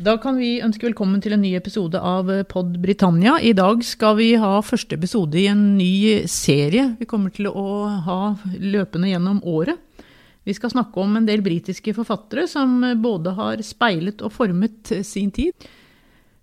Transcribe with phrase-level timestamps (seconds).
[0.00, 3.34] Da kan vi ønske velkommen til en ny episode av Pod Britannia.
[3.36, 7.64] I dag skal vi ha første episode i en ny serie vi kommer til å
[8.06, 9.76] ha løpende gjennom året.
[10.48, 15.28] Vi skal snakke om en del britiske forfattere som både har speilet og formet sin
[15.36, 15.68] tid.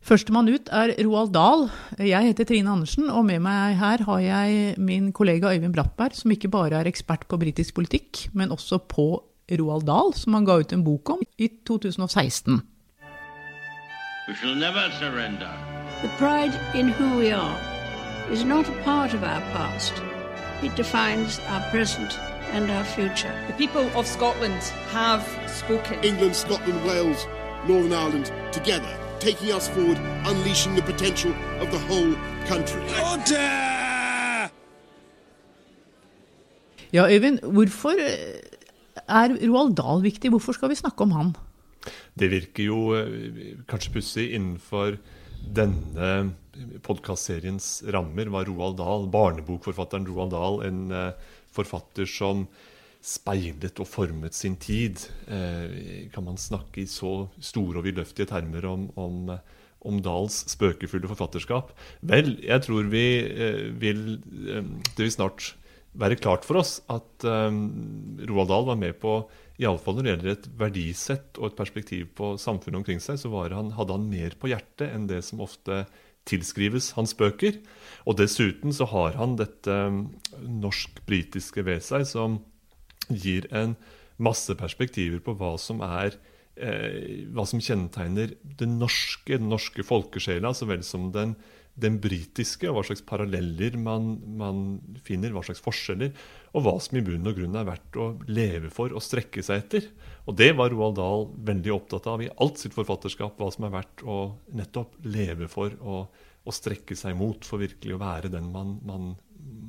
[0.05, 1.65] Førstemann ut er Roald Dahl.
[1.97, 6.37] Jeg heter Trine Andersen, og med meg her har jeg min kollega Øyvind Brattberg, som
[6.37, 9.15] ikke bare er ekspert på britisk politikk, men også på
[9.57, 12.61] Roald Dahl, som han ga ut en bok om i 2016.
[14.27, 15.49] We shall never surrender.
[16.01, 17.57] The pride in who we are
[18.29, 19.93] is not a part of our past.
[20.61, 22.19] It defines our present
[22.51, 23.33] and our future.
[23.47, 24.61] The people of Scotland
[24.91, 26.03] have spoken.
[26.03, 27.25] England, Scotland, Wales,
[27.69, 31.31] Northern Ireland, together, taking us forward, unleashing the potential
[31.61, 32.13] of the whole
[32.47, 32.81] country.
[32.99, 34.51] Order!
[36.93, 37.95] Ja, Øyvind, hvorfor
[39.07, 40.29] er Roald Dahl viktig?
[40.29, 41.35] Hvorfor skal vi snakke om han?
[42.17, 44.97] Det virker jo eh, kanskje pussig innenfor
[45.37, 46.31] denne
[46.85, 52.47] podkastseriens rammer var Roald Dahl, barnebokforfatteren Roald Dahl, en uh, forfatter som
[53.05, 55.03] speilet og formet sin tid.
[55.29, 59.31] Uh, kan man snakke i så store og vidløftige termer om, om,
[59.85, 61.71] om Dahls spøkefulle forfatterskap?
[62.01, 63.05] Vel, jeg tror vi
[63.77, 65.53] vil Det vil snart
[65.97, 69.19] være klart for oss at Roald Dahl var med på
[69.57, 73.73] Iallfall når det gjelder et verdisett og et perspektiv på samfunnet omkring seg, så han,
[73.73, 75.85] hadde han mer på hjertet enn det som ofte
[76.27, 77.57] tilskrives hans bøker.
[78.05, 80.03] Og dessuten så har han dette um,
[80.43, 82.41] norsk-britiske ved seg som
[83.07, 83.77] gir en
[84.21, 86.15] masse perspektiver på hva som er
[86.57, 91.35] eh, hva som kjennetegner den norske, den norske folkesjela så vel som den
[91.77, 94.61] den britiske, og hva slags paralleller man, man,
[95.05, 96.13] finner, hva slags forskjeller,
[96.57, 99.61] og hva som i bunn og grunn er verdt å leve for og strekke seg
[99.61, 99.89] etter.
[100.25, 103.75] Og det var Roald Dahl veldig opptatt av i alt sitt forfatterskap, hva som er
[103.75, 104.17] verdt å
[104.57, 109.11] nettopp leve for og, og strekke seg mot for virkelig å være den man, man,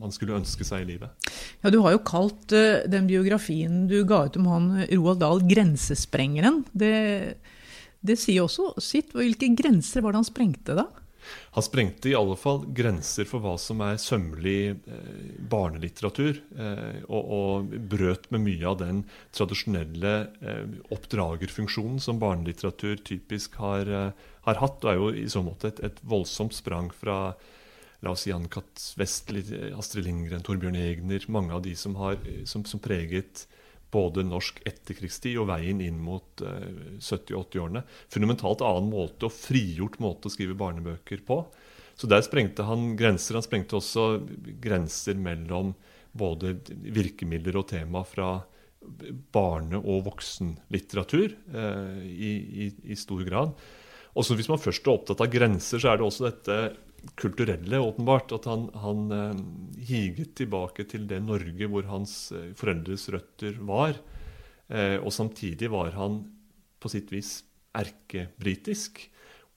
[0.00, 1.28] man, skulle ønske seg i livet.
[1.60, 5.44] Ja, Du har jo kalt uh, den biografien du ga ut om han Roald Dahl
[5.44, 6.64] 'Grensesprengeren'.
[6.72, 7.36] Det,
[8.00, 9.12] det sier også sitt.
[9.12, 10.88] Hvilke grenser var det han sprengte da?
[11.56, 17.32] Han sprengte i alle fall grenser for hva som er sømmelig eh, barnelitteratur, eh, og,
[17.38, 19.04] og, brøt med mye av den
[19.36, 23.90] tradisjonelle eh, oppdragerfunksjonen som barnelitteratur typisk har,
[24.46, 27.36] har, hatt, og er jo i så måte et, et voldsomt sprang fra
[28.04, 28.92] la oss si Ann-Kat.
[29.00, 29.42] Westli,
[29.74, 33.48] Astrid Lindgren, Torbjørn Egner, mange av de som, har, som, som preget
[33.94, 37.84] både norsk etterkrigstid og veien inn mot uh, eh, 70-80-årene.
[38.12, 41.40] Fundamentalt annen måte og frigjort måte å skrive barnebøker på.
[41.98, 43.38] Så der sprengte han grenser.
[43.38, 44.20] Han sprengte også
[44.62, 45.72] grenser mellom
[46.18, 48.36] både virkemidler og tema fra
[49.34, 52.32] barne- og voksenlitteratur eh, i,
[52.66, 53.56] i, i, stor grad.
[54.14, 56.58] Og så Hvis man først er opptatt av grenser, så er det også dette
[57.18, 58.32] kulturelle, åpenbart.
[58.36, 59.42] At han, han eh,
[59.90, 63.98] higet tilbake til det Norge hvor hans eh, foreldres røtter var.
[64.68, 66.22] Eh, og samtidig var han
[66.78, 67.38] på sitt vis
[67.76, 69.06] erkebritisk.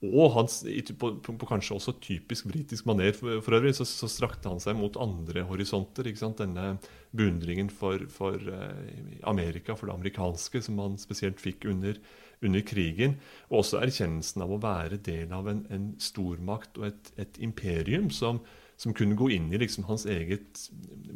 [0.02, 0.56] Og hans,
[0.98, 4.58] på, på, på, kanskje også typisk britisk maner for, for øvrig, så, så, strakte han
[4.62, 6.08] seg mot andre horisonter.
[6.40, 6.72] Denne
[7.14, 12.00] beundringen for, for eh, Amerika, for det amerikanske, som han spesielt fikk under
[12.42, 13.16] under krigen.
[13.50, 18.10] Og også erkjennelsen av å være del av en, en stormakt og et, et imperium
[18.14, 18.42] som,
[18.76, 20.66] som, kunne gå inn i liksom hans eget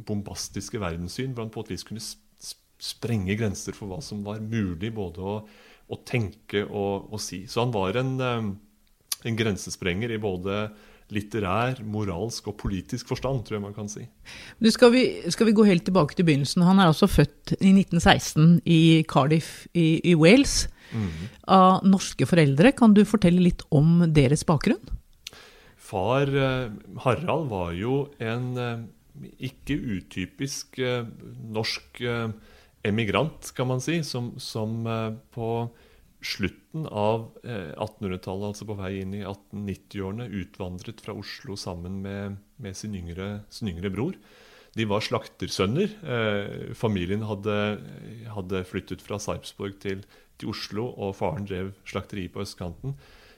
[0.09, 1.35] bombastiske verdenssyn.
[1.35, 2.05] Hvor han på et vis kunne
[2.83, 5.39] sprenge grenser for hva som var mulig både å,
[5.87, 7.45] å tenke og å si.
[7.49, 8.53] Så han var en, eh,
[9.27, 10.67] en grensesprenger i både
[11.15, 14.07] litterær, moralsk og politisk forstand, tror jeg man kan si.
[14.75, 16.65] Skal, vi, skal, vi, gå helt tilbake til begynnelsen?
[16.67, 21.27] Han er altså født i 1916 i Cardiff i, i Wales mm.
[21.57, 22.75] av norske foreldre.
[22.77, 24.83] Kan du fortelle litt om deres bakgrunn?
[25.87, 26.71] Far eh,
[27.05, 28.85] Harald var jo en eh,
[29.49, 31.07] ikke utypisk eh,
[31.55, 32.03] norsk
[32.87, 34.85] emigrant, kan man si, som, som
[35.35, 35.47] på
[36.23, 42.79] slutten av 1800-tallet, altså på vei inn i 1890-årene, utvandret fra Oslo sammen med, med
[42.79, 44.15] sin, yngre, sin, yngre, bror.
[44.79, 45.97] De var slaktersønner.
[46.79, 47.57] Familien hadde,
[48.37, 50.07] hadde, flyttet fra Sarpsborg til,
[50.41, 52.97] til Oslo, og faren drev slakteri på østkanten.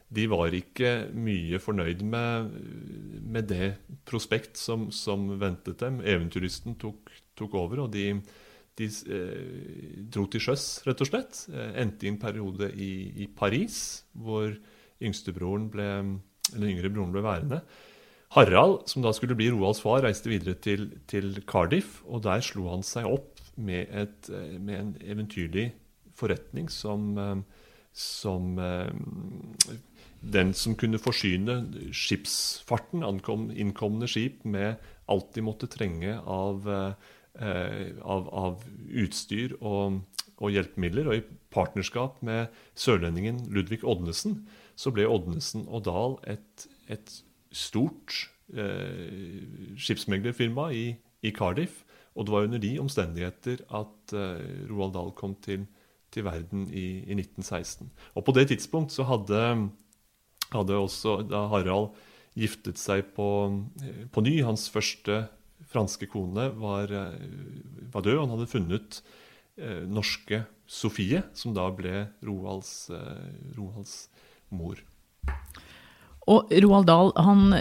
[0.09, 2.53] De var ikke mye fornøyd med,
[3.29, 3.75] med det
[4.09, 6.01] prospekt som, som, ventet dem.
[6.01, 8.07] Eventyrlysten tok, tok, over, og de,
[8.81, 11.43] de eh, dro til sjøs, rett og slett.
[11.53, 12.93] Eh, endte i en periode i,
[13.25, 14.49] i Paris, hvor
[15.05, 15.91] yngstebroren ble,
[16.55, 17.61] eller yngre broren ble værende.
[18.33, 22.69] Harald, som da skulle bli Roalds far, reiste videre til, til Cardiff, og der slo
[22.73, 25.69] han seg opp med, et, eh, med en eventyrlig
[26.19, 28.91] forretning som, eh, som eh,
[30.21, 31.61] den som kunne forsyne
[31.95, 34.77] skipsfarten, ankom, innkomne skip, med
[35.09, 40.01] alt de måtte trenge av, eh, av, av utstyr og,
[40.39, 41.09] og, hjelpemidler.
[41.09, 44.43] Og i partnerskap med sørlendingen Ludvig Odnesen
[44.79, 47.15] så ble Odnesen og Dahl et, et
[47.55, 49.45] stort eh,
[49.79, 50.87] skipsmeglerfirma i,
[51.23, 51.85] i, Cardiff.
[52.19, 55.67] Og det var under de omstendigheter at eh, Roald Dahl kom til,
[56.15, 57.91] til verden i, i, 1916.
[58.17, 59.43] Og på det tidspunkt så hadde,
[60.53, 61.21] hadde også
[61.53, 61.93] Harald
[62.39, 63.29] giftet seg på,
[64.13, 64.39] på ny.
[64.47, 65.27] Hans første
[65.69, 67.19] franske kone var, eh,
[67.93, 68.21] var død.
[68.21, 69.01] Han hadde funnet
[69.59, 74.09] eh, norske Sofie, som da ble Roalds, eh, Roalds
[74.53, 74.81] mor.
[76.29, 77.55] Og Roald Dahl, han,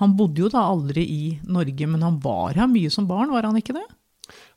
[0.00, 3.46] han, bodde jo da aldri i Norge, men han var her mye som barn, var
[3.46, 3.86] han ikke det?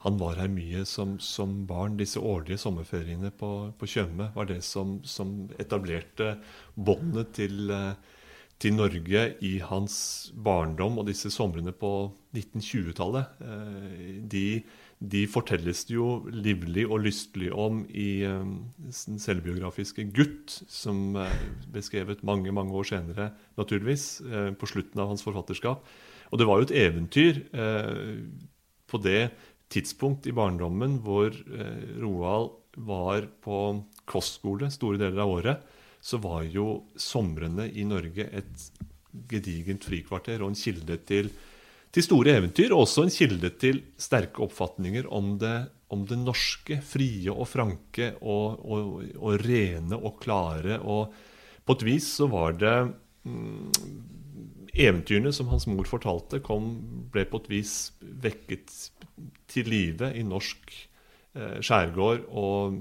[0.06, 1.98] Han var her mye som, som barn.
[2.00, 6.36] Disse årlige sommerferiene på, Tjøme var det som, som etablerte
[6.76, 7.74] båndet til,
[8.62, 9.96] til, Norge i hans
[10.36, 11.94] barndom og disse somrene på
[12.38, 13.44] 1920-tallet.
[13.48, 14.46] Eh, de
[15.02, 21.18] de fortelles det jo livlig og lystelig om i um, den selvbiografiske 'Gutt', som
[21.74, 24.22] beskrevet mange mange år senere, naturligvis,
[24.60, 25.82] på slutten av hans forfatterskap.
[26.32, 27.42] Og det var jo et eventyr
[28.88, 29.32] på det
[29.72, 33.62] tidspunkt i barndommen hvor uh, Roald var på
[34.08, 35.64] kostskole store deler av året,
[36.02, 38.68] så var jo somrene i Norge et
[39.30, 41.32] gedigent frikvarter og en kilde til
[41.92, 45.56] til store eventyr, og også en kilde til sterke oppfatninger om det,
[45.92, 46.80] om det norske.
[46.88, 50.80] Frie og franke og, og, og, rene og klare.
[50.80, 51.12] Og
[51.68, 52.76] på et vis så var det
[53.28, 53.72] mm,
[54.72, 56.78] Eventyrene som hans mor fortalte, kom,
[57.12, 58.72] ble på et vis vekket
[59.48, 60.90] til live i norsk
[61.34, 62.80] skjærgård og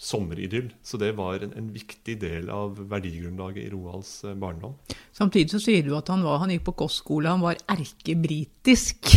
[0.00, 0.70] sommeridyll.
[0.82, 4.76] Så det var en, en, viktig del av verdigrunnlaget i Roalds eh, barndom.
[5.16, 9.12] Samtidig så sier du at han, var, han gikk på kostskole, han var erkebritisk.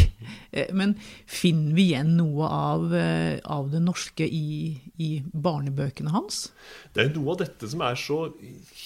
[0.54, 0.96] Eh, men
[1.28, 6.46] finner vi igjen noe av, eh, av det norske i, i, barnebøkene hans?
[6.94, 8.20] Det er noe av dette som er så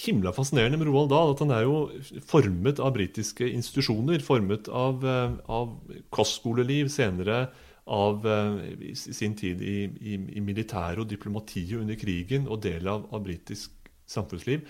[0.00, 1.34] himla fascinerende med Roald Dahl.
[1.34, 1.86] At han er jo
[2.30, 5.04] formet av britiske institusjoner, formet av,
[5.46, 5.74] av
[6.14, 7.48] kostskoleliv senere
[7.88, 8.60] av uh,
[8.94, 13.74] sin tid i, i, i militæret og diplomatiet under krigen og del av, av britisk
[14.08, 14.64] samfunnsliv,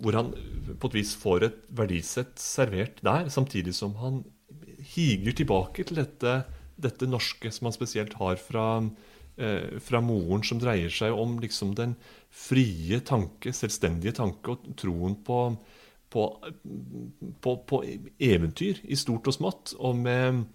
[0.00, 0.30] hvor han
[0.80, 4.22] på et vis får et verdisett servert der, samtidig som han
[4.94, 6.40] higer tilbake til dette,
[6.80, 8.66] dette norske som han spesielt har fra,
[9.36, 11.96] eh, fra moren, som dreier seg om liksom den
[12.30, 15.40] frie tanke, selvstendige tanke og troen på,
[16.10, 16.26] på,
[17.44, 17.82] på, på
[18.16, 20.46] eventyr i stort og smått, og med,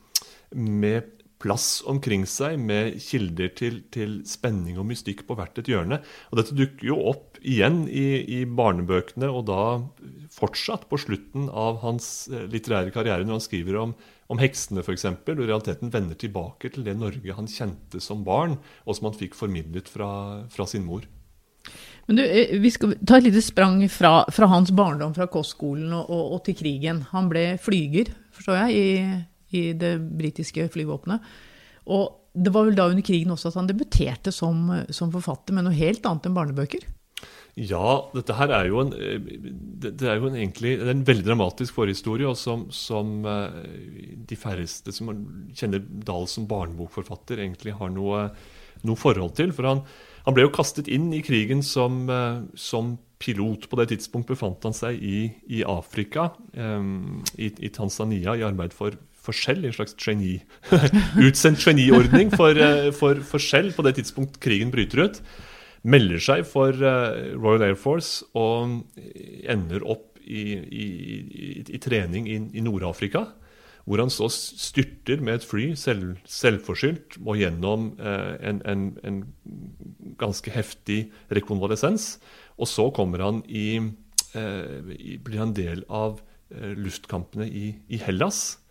[0.55, 5.99] med plass omkring seg med kilder til, til, spenning og mystikk på hvert et hjørne.
[6.31, 9.59] Og Dette dukker jo opp igjen i, i, barnebøkene, og da
[10.33, 13.93] fortsatt på slutten av hans eh, litterære karriere, når han skriver om,
[14.31, 18.97] om heksene f.eks., og realiteten vender tilbake til det Norge han kjente som barn, og
[18.97, 20.09] som han fikk formidlet fra,
[20.51, 21.05] fra sin mor.
[22.07, 25.93] Men du, eh, Vi skal ta et lite sprang fra, fra hans barndom, fra kostskolen
[25.93, 27.05] og, og, og til krigen.
[27.11, 29.23] Han ble flyger, forstår jeg, i
[29.55, 31.33] i det britiske flyvåpenet.
[31.95, 35.67] Og det var vel da under krigen også at han debuterte som, som forfatter med
[35.67, 36.83] noe helt annet enn barnebøker?
[37.55, 41.23] Ja, dette her er jo en, det er jo en, egentlig, det er en veldig
[41.23, 45.13] dramatisk forhistorie, og som, som, eh, de færreste som
[45.55, 48.25] kjenner Dahl som barnebokforfatter, egentlig har noe,
[48.83, 49.55] noe forhold til.
[49.55, 49.85] For han,
[50.25, 53.69] han, ble jo kastet inn i krigen som, eh, som pilot.
[53.71, 58.99] På det tidspunkt befant han seg i, i Afrika, i, i, Tanzania, i arbeid for
[59.25, 60.43] for Shell, en slags trainee,
[61.27, 61.63] utsendt
[62.35, 65.21] for, eh, for, forskjell på det tidspunkt krigen bryter ut.
[65.85, 68.81] Melder seg for uh, Royal Air Force og
[69.45, 70.85] ender opp i, i,
[71.29, 73.27] i, i trening i, Nord-Afrika.
[73.85, 79.21] Hvor han så styrter med et fly, selv, selvforskyldt, og gjennom uh, en, en, en,
[80.17, 82.15] ganske heftig rekonvalesens.
[82.57, 83.81] Og så kommer han i,
[84.33, 86.21] blir han del av
[86.55, 88.64] luftkampene i Hellas Eh,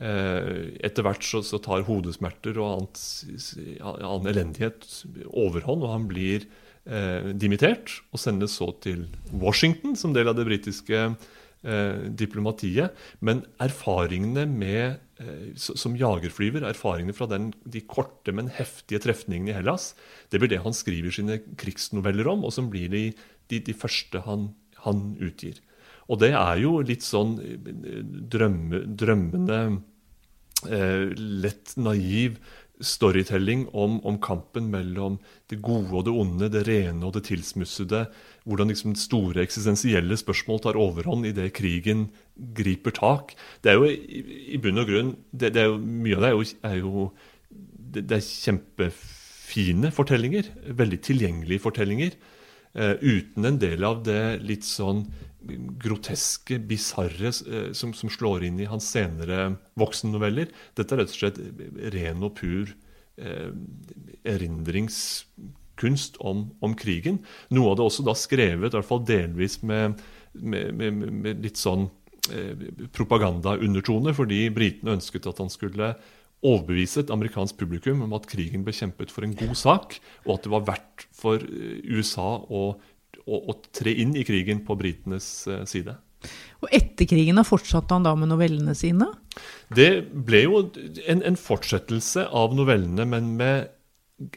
[0.00, 3.00] etter hvert så, så, tar hodesmerter og annet,
[3.84, 4.86] annen elendighet
[5.28, 6.46] overhånd, og han blir
[6.88, 12.96] eh, dimittert og sendes så til Washington som del av det britiske eh, diplomatiet.
[13.24, 19.58] Men erfaringene med, eh, som jagerflyver, erfaringene fra den, de korte, men heftige trefningene i
[19.58, 19.92] Hellas,
[20.30, 23.10] det blir det han skriver sine krigsnoveller om, og som blir de,
[23.52, 24.52] de, de første han,
[24.86, 25.60] han utgir.
[26.10, 29.60] Og det er jo litt sånn drømme, drømmende,
[30.66, 32.40] eh, lett naiv
[32.80, 35.18] storytelling om, om, kampen mellom
[35.52, 38.06] det gode og det onde, det rene og det tilsmussede.
[38.48, 42.08] Hvordan liksom store eksistensielle spørsmål tar overhånd idet krigen
[42.56, 43.36] griper tak.
[43.60, 44.24] Det er jo i,
[44.56, 47.06] i bunn og grunn det, det jo, Mye av det er jo, er jo
[47.50, 50.52] det, det, er kjempefine fortellinger.
[50.80, 52.16] Veldig tilgjengelige fortellinger.
[52.72, 55.04] Eh, uten en del av det litt sånn
[55.80, 60.50] groteske, bisarre uh, som, som, slår inn i hans senere voksennoveller.
[60.78, 61.40] Dette er rett og slett
[61.94, 62.74] ren og pur
[63.20, 63.50] eh,
[64.28, 67.22] erindringskunst om, om, krigen.
[67.54, 70.00] Noe av det også da skrevet, i hvert fall delvis med,
[70.34, 71.88] med, med, med litt sånn
[72.94, 75.94] propagandaundertone, fordi britene ønsket at han skulle
[76.46, 80.46] overbevise et amerikansk publikum om at krigen ble kjempet for en god sak, og at
[80.46, 82.62] det var verdt for eh, USA å,
[83.26, 85.96] å, å tre inn i krigen på britenes eh, side.
[86.60, 89.08] Og etter krigen da fortsatte han da med novellene sine?
[89.72, 90.64] Det ble jo
[91.08, 93.70] en, en fortsettelse av novellene, men med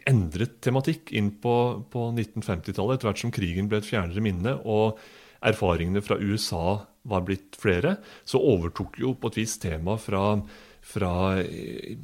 [0.08, 1.54] endret tematikk inn på,
[1.92, 4.96] på 1950-tallet, etter hvert som krigen ble et fjernere minne og
[5.44, 10.38] erfaringene fra USA var blitt flere, så overtok jo på et vis tema fra
[10.84, 11.96] fra eh,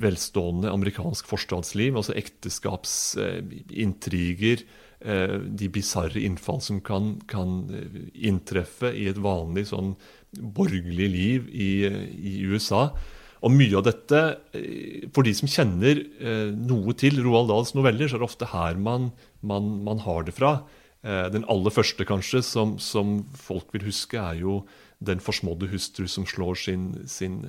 [0.00, 4.64] velstående amerikansk forstadsliv, altså ekteskapsintriger,
[5.02, 9.96] de bisarre innfall som kan, kan, eh, inntreffe i et vanlig sånn
[10.32, 12.90] borgerlig liv i, i, USA.
[13.42, 14.20] Og mye av dette,
[15.12, 15.98] for de som kjenner
[16.54, 19.10] noe til Roald Dahls noveller, så er det ofte her man,
[19.42, 20.52] man, man har det fra.
[21.02, 24.60] Den aller første kanskje som, som folk vil huske, er jo
[25.02, 27.42] den forsmådde hustru som slår sin, sin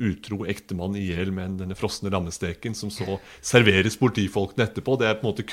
[0.00, 4.96] utro ektemann i hjel med denne frosne lammesteken, som så serveres politifolkene etterpå.
[4.96, 5.46] Det er på en måte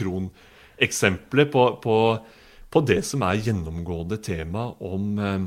[0.75, 2.25] kroneksempelet på, på,
[2.70, 5.46] på, det som er gjennomgående tema om eh,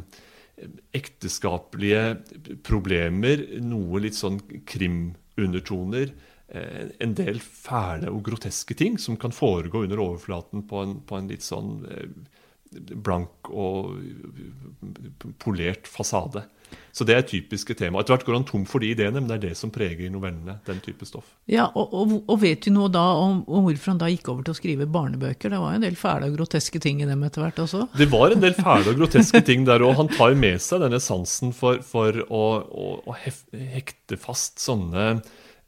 [0.93, 6.13] ekteskapelige problemer, noe litt sånn krimundertoner.
[6.49, 11.17] Eh, en del fæle og groteske ting som kan foregå under overflaten på en, på
[11.17, 11.85] en litt sånn
[12.71, 13.99] blank og
[15.43, 16.45] polert fasade.
[16.93, 18.01] Så det er typiske tema.
[18.01, 20.59] Etter hvert går han tom for de ideene, men det er det som preger novellene.
[20.67, 21.31] den type stoff.
[21.47, 24.45] Ja, Og, og, og vet du noe da om, om, hvorfor han da gikk over
[24.45, 25.53] til å skrive barnebøker?
[25.53, 27.87] Det var jo en del fæle og groteske ting i dem etter hvert også?
[27.99, 29.95] Det var en del fæle og groteske ting der òg.
[30.01, 35.09] Han tar med seg denne sansen for, for å, å, å, hekte fast sånne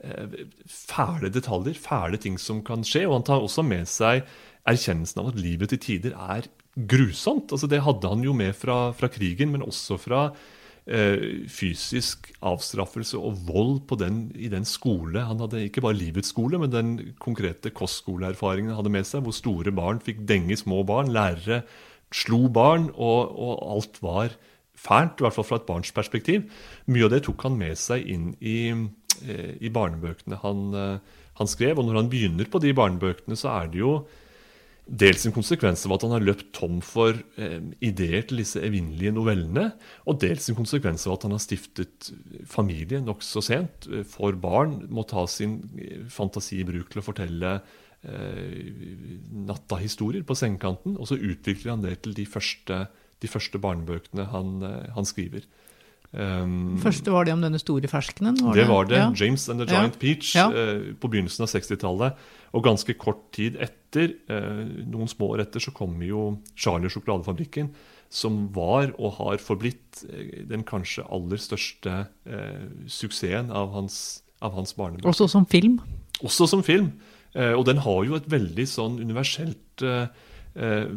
[0.02, 3.06] eh, fæle detaljer, fæle ting som kan skje.
[3.08, 4.26] Og han tar også med seg
[4.68, 7.52] erkjennelsen av at livet til tider er grusomt.
[7.52, 10.22] Altså, det hadde han jo med fra, fra krigen, men også fra
[10.86, 15.26] eh, fysisk avstraffelse og vold den, i den skole.
[15.26, 19.36] Han hadde ikke bare livets skole, men den konkrete kostskoleerfaringen han hadde med seg, hvor
[19.36, 21.64] store barn fikk denge små barn, lærere
[22.14, 24.34] slo barn, og, og alt var
[24.80, 26.46] fælt, i hvert fall fra et barns perspektiv.
[26.90, 31.50] Mye av det tok han med seg inn i, eh, i barnebøkene han, eh, han,
[31.50, 31.78] skrev.
[31.78, 33.94] Og når han begynner på de barnebøkene, så er det jo
[34.90, 39.14] Dels en konsekvens av at han har løpt tom for eh, ideer til disse evinnelige
[39.14, 39.68] novellene.
[40.10, 42.10] Og dels en konsekvens av at han har stiftet
[42.50, 43.86] familie nokså sent.
[43.86, 47.54] Eh, får barn, må ta sin eh, fantasi i bruk til å fortelle
[48.02, 48.58] eh,
[49.46, 50.98] natta-historier på sengekanten.
[50.98, 52.84] Og så utvikler han det til de første,
[53.22, 55.46] de første barnebøkene han, eh, han skriver.
[56.10, 58.34] Um, Første var det om denne store ferskenen?
[58.42, 58.98] Var det, det, var det.
[58.98, 59.10] Ja.
[59.14, 60.00] James and the Giant ja.
[60.00, 60.48] Peach ja.
[60.50, 62.24] Eh, på begynnelsen av 60-tallet.
[62.50, 67.72] Og ganske kort tid etter, uh, noen små år etter, så kommer jo Charlie sjokoladefabrikken.
[68.10, 72.04] Som var og har forblitt uh, den kanskje aller største
[72.90, 75.10] suksessen av hans, av hans barnebok.
[75.10, 75.80] Også som film?
[76.20, 76.92] Også som film.
[77.34, 79.84] og den har jo et veldig sånn universelt
[80.54, 80.90] eh,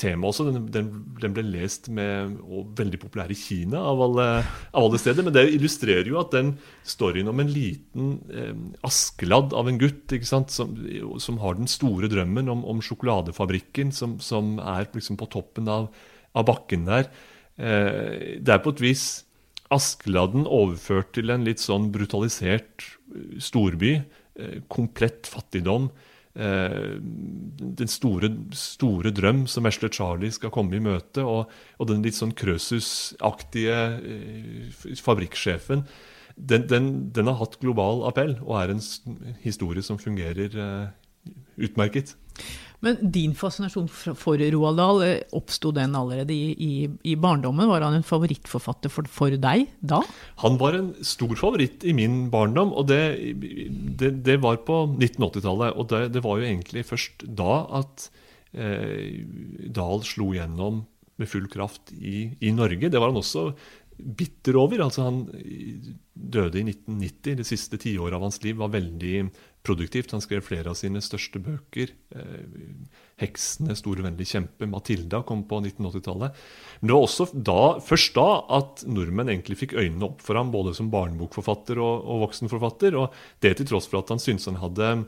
[0.00, 0.46] tema også.
[0.48, 4.28] Den, den, den, ble lest med, og veldig populær i Kina, av alle,
[4.72, 5.26] av alle, steder.
[5.26, 6.54] Men det illustrerer jo at den
[6.88, 8.54] storyen om en liten eh,
[8.86, 14.56] Askeladd av en gutt som, som, har den store drømmen om, om sjokoladefabrikken, som, som
[14.60, 15.90] er liksom på toppen av,
[16.36, 17.06] av bakken der
[17.56, 19.06] eh, Det er på et vis
[19.72, 23.94] Askeladden overført til en litt sånn brutalisert eh, storby.
[24.36, 25.90] Eh, komplett fattigdom
[26.32, 32.16] den store, store, drøm som vesle Charlie skal komme i møte, og, og den litt
[32.16, 35.84] sånn Krøsus-aktige eh, fabrikksjefen,
[36.36, 38.80] den, den, den, har hatt global appell og er en
[39.44, 42.14] historie som fungerer eh, utmerket.
[42.82, 46.72] Men din fascinasjon for Roald Dahl, eh, oppsto den allerede i, i,
[47.12, 47.68] i, barndommen?
[47.70, 50.00] Var han en favorittforfatter for, for, deg da?
[50.42, 53.02] Han var en stor favoritt i min barndom, og det,
[54.02, 55.78] det, det var på 1980-tallet.
[55.78, 58.08] Og det, det, var jo egentlig først da at
[58.52, 59.22] eh,
[59.70, 60.82] Dahl slo gjennom
[61.20, 62.90] med full kraft i, i, Norge.
[62.90, 63.52] Det var han også
[64.02, 64.82] bitter over.
[64.84, 65.22] Altså Han
[66.12, 67.38] døde i 1990.
[67.40, 69.24] Det siste tiåret av hans liv var veldig
[69.62, 70.12] produktivt.
[70.12, 71.92] Han skrev flere av sine største bøker.
[72.14, 72.44] Eh,
[73.20, 76.34] 'Heksene', 'Store vennlige kjempe', 'Matilda' kom på 1980-tallet.
[76.80, 78.28] Men det var også da, først da
[78.58, 82.98] at nordmenn egentlig fikk øynene opp for ham, både som barnebokforfatter og, og voksenforfatter.
[82.98, 85.06] Og det til tross for at han syntes han hadde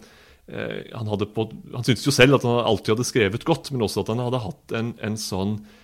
[0.49, 4.15] eh, han, han syntes jo selv at han alltid hadde skrevet godt, men også at
[4.15, 5.84] han hadde hatt en, en sånn eh,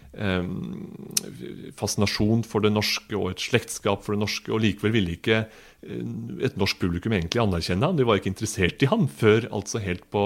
[1.79, 6.01] fascinasjon for det norske og et slektskap for det norske, og likevel ville ikke eh,
[6.47, 7.99] et norsk publikum egentlig anerkjenne ham.
[7.99, 10.25] De var ikke interessert i ham før altså helt på,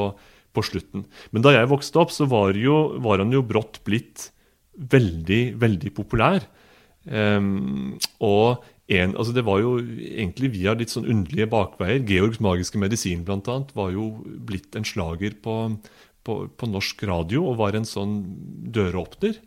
[0.56, 1.04] på slutten.
[1.36, 4.30] Men da jeg vokste opp, så var, jo, var han jo brått blitt
[4.74, 6.46] veldig, veldig populær.
[7.04, 12.02] Um, og en, altså det var jo egentlig via litt sånn underlige bakveier.
[12.08, 15.56] Georgs magiske medisin blant annet, var jo blitt en slager på,
[16.24, 18.22] på, på norsk radio og var en sånn
[18.74, 19.38] døråpner.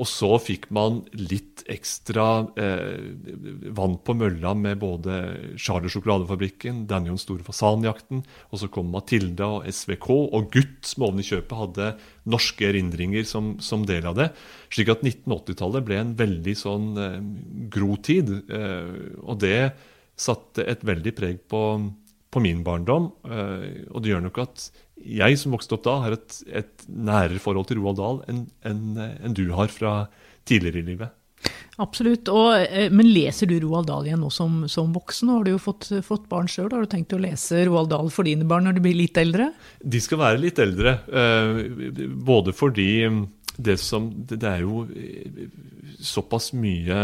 [0.00, 2.26] Og så fikk man litt ekstra
[2.60, 3.12] eh,
[3.76, 5.18] vann på mølla med både
[5.60, 11.22] Charlie Sjokoladefabrikken, Danny store fasanjakten, og så kom Matilda og SVK, og Gutt, som oven
[11.22, 11.92] i kjøpet hadde
[12.32, 14.30] norske erindringer som, som, del av det.
[14.72, 17.18] Slik at 1980-tallet ble en veldig sånn eh,
[17.72, 18.32] grotid.
[18.48, 19.72] Eh, og det
[20.18, 21.62] satte et veldig preg på,
[22.32, 24.68] på min barndom, eh, og det gjør nok at
[25.02, 28.84] jeg som vokste opp da, har et, et nærere forhold til Roald Dahl enn en,
[28.96, 30.06] en du har fra
[30.48, 31.18] tidligere i livet.
[31.82, 32.28] Absolutt.
[32.30, 35.28] Og, eh, men leser du Roald Dahl igjen nå som, som voksen?
[35.28, 36.70] Nå har du jo fått, fått barn sjøl.
[36.70, 39.50] Har du tenkt å lese Roald Dahl for dine barn når de blir litt eldre?
[39.82, 40.98] De skal være litt eldre.
[41.08, 41.62] Eh,
[42.32, 42.92] både fordi
[43.62, 44.86] det som Det er jo
[46.00, 47.02] såpass mye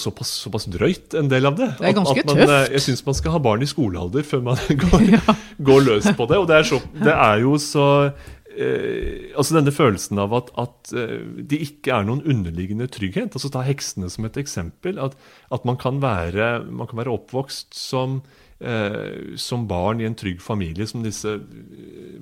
[0.00, 1.68] såpass, såpass, drøyt, en del av det.
[1.80, 2.54] Det er ganske at, at man, tøft.
[2.54, 5.36] Eh, jeg syns man skal ha barn i skolealder før man går, ja.
[5.68, 6.40] går løs på det.
[6.40, 10.94] Og det er, så, det er jo så eh, Altså denne følelsen av at, at
[10.96, 13.36] eh, det ikke er noen underliggende trygghet.
[13.36, 15.00] altså Ta heksene som et eksempel.
[15.02, 15.16] At,
[15.54, 18.20] at man, kan være, man, kan være, oppvokst som,
[18.60, 21.38] eh, som barn i en trygg familie, som disse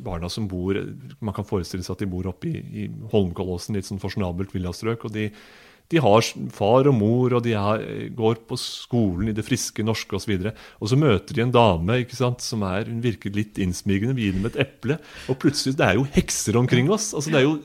[0.04, 0.76] barna som bor
[1.20, 5.06] Man kan forestille seg at de bor oppe i, i Holmenkollåsen, litt sånn fasjonabelt villastrøk.
[5.06, 5.30] og de
[5.92, 6.24] de har
[6.54, 7.82] far og mor, og de har,
[8.16, 10.32] går på skolen i det friske norske osv.
[10.38, 13.60] Og, så og så møter de en dame ikke sant, som er, hun virker litt
[13.60, 14.98] innsmigende, vi gir dem et eple.
[15.28, 17.12] Og plutselig Det er jo hekser omkring oss.
[17.14, 17.58] altså det er jo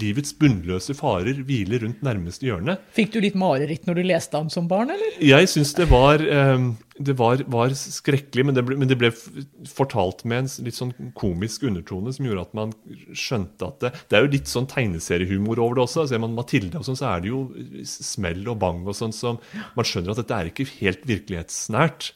[0.00, 2.78] Livets bunnløse farer hviler rundt nærmeste hjørne.
[2.96, 5.18] Fikk du litt mareritt når du leste ham som barn, eller?
[5.24, 9.08] Jeg syns det var eh, det var, var, skrekkelig, men det, ble, men det, ble,
[9.68, 12.74] fortalt med en litt sånn komisk undertone som gjorde at man
[13.16, 16.06] skjønte at det Det er jo litt sånn tegneseriehumor over det også.
[16.10, 17.42] Ser man Mathilde og sånn, så er det jo
[17.88, 19.40] smell og bang og sånn som
[19.78, 22.10] Man skjønner at dette er ikke helt virkelighetsnært.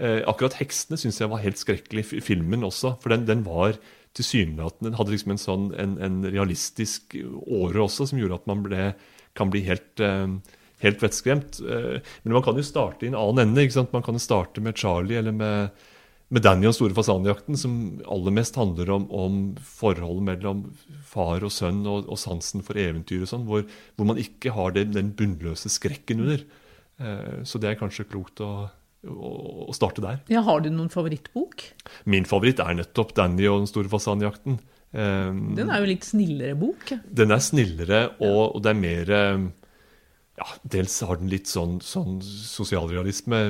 [0.00, 2.96] Eh, akkurat heksene syns jeg var helt skrekkelig, filmen også.
[3.04, 3.76] For den, den var
[4.16, 8.64] tilsynelatende Den hadde liksom en sånn en, en realistisk åre også, som gjorde at man
[8.64, 8.90] ble,
[9.36, 10.40] kan bli helt eh,
[10.82, 11.60] helt vettskremt.
[11.62, 13.64] Eh, men man kan jo starte i en annen ende.
[13.64, 13.94] ikke sant?
[13.94, 15.84] Man kan jo starte med Charlie eller med,
[16.32, 17.78] med Danny og store fasanjakten, som
[18.10, 20.66] aller mest handler om, om forholdet mellom
[21.08, 23.64] far og sønn og, og sansen for eventyr og sånn, hvor,
[23.96, 26.44] hvor, man ikke har det, den bunnløse skrekken under.
[27.02, 28.52] Eh, så det er kanskje klokt å,
[29.06, 30.20] å starte der.
[30.32, 31.66] Ja, Har du noen favorittbok?
[32.10, 34.60] Min favoritt er nettopp Danny og den store fasanjakten.
[34.92, 36.90] Um, den er jo litt snillere bok?
[37.08, 39.12] Den er snillere, og, og det er mer
[40.40, 43.40] ja, dels har den litt sånn, sånn sosialrealisme,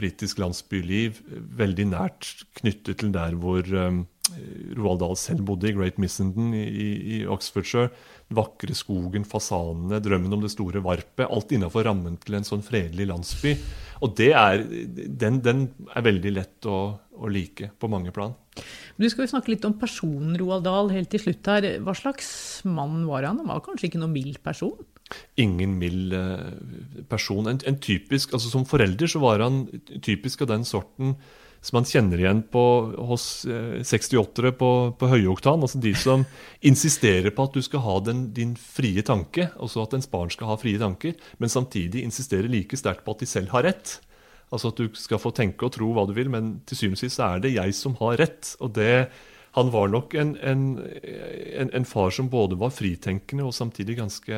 [0.00, 1.20] britisk landsbyliv,
[1.60, 4.06] veldig nært knyttet til der hvor um,
[4.78, 6.64] Roald Dahl selv bodde, i Great Missenden i,
[7.18, 7.90] i, Oxfordshire.
[8.30, 11.26] Den vakre skogen, fasanene, drømmen om det store varpet.
[11.26, 13.56] Alt innafor rammen til en sånn fredelig landsby.
[14.06, 18.32] Og er, den, den er veldig lett å, å, like på mange plan.
[18.96, 21.68] Du skal jo snakke litt om personen Roald Dahl helt til slutt her.
[21.84, 22.30] Hva slags
[22.64, 23.42] mann var han?
[23.42, 24.78] Han var kanskje ikke noen mild person?
[25.40, 27.48] Ingen mild eh, person.
[27.50, 29.64] En, en, typisk, altså Som forelder så var han
[30.02, 31.16] typisk av den sorten
[31.60, 32.62] som man kjenner igjen på,
[33.10, 35.60] hos eh, 68-ere på, på høyoktan.
[35.60, 36.24] Altså de som
[36.70, 40.52] insisterer på at du skal ha den, din frie tanke, altså at ens barn skal
[40.52, 43.98] ha frie tanker, men samtidig insisterer like sterkt på at de selv har rett.
[44.50, 47.04] Altså at du skal få tenke og tro hva du vil, men til syvende og
[47.04, 48.54] sist er det jeg som har rett.
[48.58, 49.10] og det
[49.56, 54.36] han var nok en, en, en, en, far som både var fritenkende og samtidig ganske,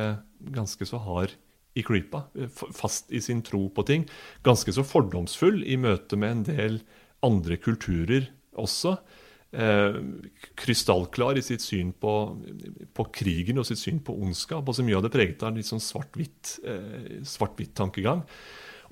[0.55, 1.31] ganske så hard
[1.77, 2.19] i klypa.
[2.53, 4.07] Fast i sin tro på ting.
[4.45, 6.81] Ganske så fordomsfull i møte med en del
[7.25, 8.23] andre kulturer
[8.59, 8.97] også.
[9.53, 9.93] Eh,
[10.57, 12.33] krystallklar i sitt syn på,
[12.97, 14.65] på, krigen og sitt syn på ondskap.
[14.65, 18.19] og så Mye av det preget av en litt sånn svart-hvitt-tankegang.
[18.25, 18.29] Eh,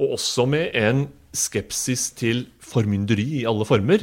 [0.01, 3.99] og også med en skepsis til formynderi i alle former.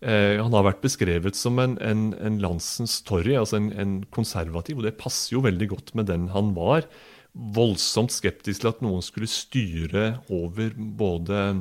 [0.00, 4.80] Eh, han har vært beskrevet som en, en, en landsens Torry, altså en, en, konservativ,
[4.80, 6.88] og det passer jo veldig godt med den han var.
[7.32, 11.60] voldsomt skeptisk til at noen skulle styre over både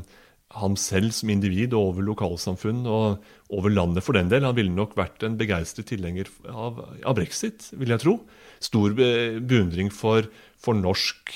[0.57, 3.19] ham selv som individ og over lokalsamfunn og
[3.53, 4.47] over landet for den del.
[4.47, 8.15] Han ville nok vært en begeistret tilhenger av, av, brexit, vil jeg tro.
[8.63, 10.25] Stor beundring for,
[10.57, 11.35] for norsk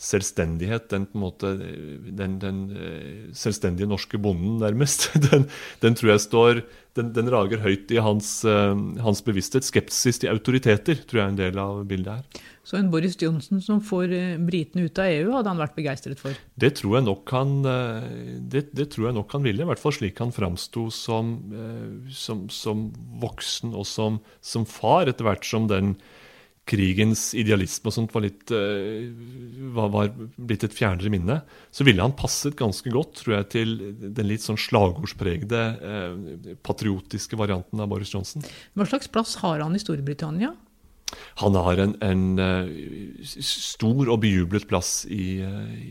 [0.00, 5.46] selvstendighet, den, måte, den, den eh, selvstendige norske bonden, nærmest, den,
[5.84, 6.62] den tror jeg står
[6.98, 9.66] den, den, rager høyt i hans, uh, hans, bevissthet.
[9.66, 12.42] Skepsis til autoriteter tror jeg er en del av bildet her.
[12.64, 16.22] Så en Boris Johnson som får uh, britene ut av EU, hadde han vært begeistret
[16.22, 16.38] for?
[16.54, 17.54] Det tror jeg nok han,
[18.50, 19.62] det, det, tror jeg nok han ville.
[19.62, 21.34] I hvert fall slik han framsto som,
[22.14, 22.86] som, som,
[23.22, 25.96] voksen og som, som far, etter hvert som den
[26.68, 29.04] krigens idealisme og sånt var, litt, uh,
[29.76, 31.38] var, var, blitt et fjernere minne,
[31.74, 37.38] så ville han passet ganske godt tror jeg, til den litt sånn slagordspregede, uh, patriotiske
[37.40, 38.44] varianten av Boris Johnson.
[38.74, 40.54] Hva slags plass har han i Storbritannia?
[41.44, 45.44] Han har en, en uh, stor og bejublet plass i,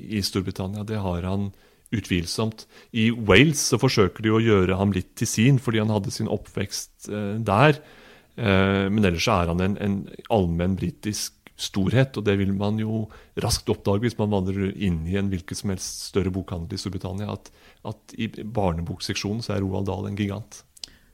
[0.09, 0.87] i, Storbritannia.
[0.89, 1.51] Det har han
[1.93, 2.65] utvilsomt.
[2.97, 6.31] I Wales så forsøker de å gjøre ham litt til sin, fordi han hadde sin
[6.33, 7.11] oppvekst
[7.45, 7.77] der.
[8.35, 9.97] Eh, men ellers er han en, en
[10.33, 13.05] allmenn britisk storhet, og det vil man jo
[13.43, 17.35] raskt oppdage hvis man vandrer inn i en hvilken som helst større bokhandel i Storbritannia,
[17.35, 17.51] at,
[17.85, 20.63] at i barnebokseksjonen så er Roald Dahl en gigant.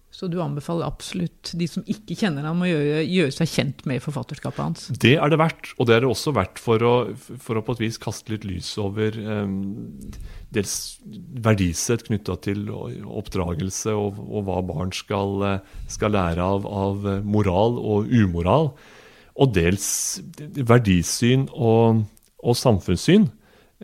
[0.09, 4.01] Så du anbefaler absolutt de som ikke kjenner ham, å gjøre, gjøre, seg kjent med
[4.01, 4.87] forfatterskapet hans?
[4.97, 6.93] Det er det verdt, og det er det også verdt for å,
[7.37, 9.59] for å på et vis kaste litt lys over um,
[10.55, 10.73] dels
[11.45, 15.45] verdisett knytta til oppdragelse og, og, hva barn skal,
[15.93, 18.71] skal lære av, av, moral og umoral.
[19.39, 19.91] Og dels
[20.41, 22.01] verdisyn og,
[22.41, 23.29] og samfunnssyn,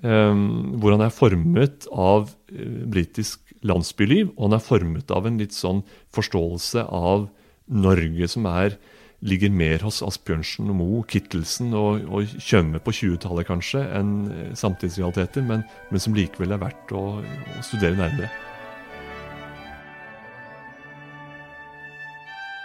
[0.01, 0.45] um,
[0.81, 5.55] hvor han er formet av uh, britisk landsbyliv, og han er formet av en litt
[5.55, 5.83] sånn
[6.15, 7.27] forståelse av
[7.65, 8.77] Norge som er
[9.25, 14.49] ligger mer hos Asbjørnsen og Moe, Kittelsen og, og Tjøme på 20-tallet kanskje, enn eh,
[14.57, 18.29] samtidsrealiteter, men, men, som likevel er verdt å, å studere nærmere.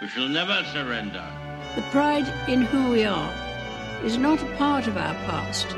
[0.01, 1.25] We shall never surrender.
[1.75, 3.33] The pride in who we are
[4.03, 5.77] is not a part of our past.